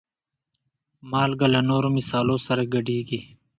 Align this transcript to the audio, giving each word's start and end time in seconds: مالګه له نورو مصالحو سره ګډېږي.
مالګه 1.11 1.47
له 1.53 1.61
نورو 1.69 1.87
مصالحو 1.97 2.37
سره 2.47 2.63
ګډېږي. 2.73 3.19